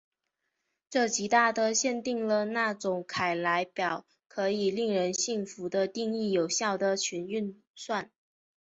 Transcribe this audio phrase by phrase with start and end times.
[0.89, 8.09] 这极大的限定了那种凯莱表可以令人信服的定义有效的群运算。